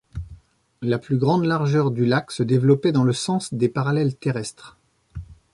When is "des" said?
3.53-3.69